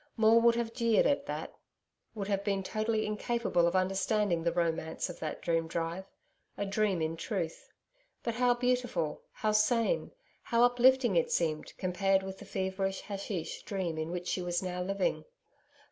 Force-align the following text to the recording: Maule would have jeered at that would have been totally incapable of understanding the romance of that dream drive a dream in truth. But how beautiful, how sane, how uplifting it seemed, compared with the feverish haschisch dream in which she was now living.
Maule 0.17 0.41
would 0.41 0.55
have 0.55 0.73
jeered 0.73 1.05
at 1.05 1.27
that 1.27 1.53
would 2.15 2.27
have 2.27 2.43
been 2.43 2.63
totally 2.63 3.05
incapable 3.05 3.67
of 3.67 3.75
understanding 3.75 4.41
the 4.41 4.51
romance 4.51 5.11
of 5.11 5.19
that 5.19 5.43
dream 5.43 5.67
drive 5.67 6.05
a 6.57 6.65
dream 6.65 7.03
in 7.03 7.15
truth. 7.15 7.71
But 8.23 8.33
how 8.33 8.55
beautiful, 8.55 9.21
how 9.31 9.51
sane, 9.51 10.11
how 10.41 10.63
uplifting 10.63 11.15
it 11.17 11.31
seemed, 11.31 11.77
compared 11.77 12.23
with 12.23 12.39
the 12.39 12.45
feverish 12.45 13.01
haschisch 13.03 13.63
dream 13.63 13.99
in 13.99 14.09
which 14.09 14.27
she 14.27 14.41
was 14.41 14.63
now 14.63 14.81
living. 14.81 15.23